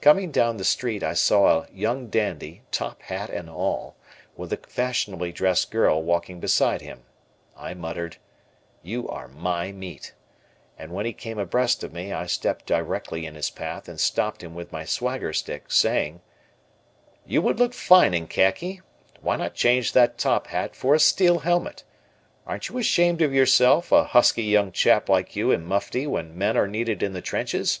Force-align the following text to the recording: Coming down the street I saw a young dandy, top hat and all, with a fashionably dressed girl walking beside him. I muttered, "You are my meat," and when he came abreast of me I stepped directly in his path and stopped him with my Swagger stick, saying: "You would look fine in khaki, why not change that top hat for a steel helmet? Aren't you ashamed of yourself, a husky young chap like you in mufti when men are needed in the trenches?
Coming 0.00 0.30
down 0.30 0.56
the 0.56 0.64
street 0.64 1.02
I 1.02 1.12
saw 1.12 1.60
a 1.60 1.66
young 1.74 2.06
dandy, 2.06 2.62
top 2.70 3.02
hat 3.02 3.28
and 3.28 3.50
all, 3.50 3.96
with 4.34 4.50
a 4.50 4.56
fashionably 4.56 5.30
dressed 5.30 5.70
girl 5.70 6.02
walking 6.02 6.40
beside 6.40 6.80
him. 6.80 7.02
I 7.54 7.74
muttered, 7.74 8.16
"You 8.82 9.06
are 9.10 9.28
my 9.28 9.72
meat," 9.72 10.14
and 10.78 10.90
when 10.92 11.04
he 11.04 11.12
came 11.12 11.38
abreast 11.38 11.84
of 11.84 11.92
me 11.92 12.14
I 12.14 12.24
stepped 12.24 12.64
directly 12.64 13.26
in 13.26 13.34
his 13.34 13.50
path 13.50 13.90
and 13.90 14.00
stopped 14.00 14.42
him 14.42 14.54
with 14.54 14.72
my 14.72 14.86
Swagger 14.86 15.34
stick, 15.34 15.70
saying: 15.70 16.22
"You 17.26 17.42
would 17.42 17.58
look 17.58 17.74
fine 17.74 18.14
in 18.14 18.26
khaki, 18.26 18.80
why 19.20 19.36
not 19.36 19.52
change 19.52 19.92
that 19.92 20.16
top 20.16 20.46
hat 20.46 20.74
for 20.74 20.94
a 20.94 20.98
steel 20.98 21.40
helmet? 21.40 21.84
Aren't 22.46 22.70
you 22.70 22.78
ashamed 22.78 23.20
of 23.20 23.34
yourself, 23.34 23.92
a 23.92 24.02
husky 24.04 24.44
young 24.44 24.72
chap 24.72 25.10
like 25.10 25.36
you 25.36 25.50
in 25.50 25.66
mufti 25.66 26.06
when 26.06 26.38
men 26.38 26.56
are 26.56 26.66
needed 26.66 27.02
in 27.02 27.12
the 27.12 27.20
trenches? 27.20 27.80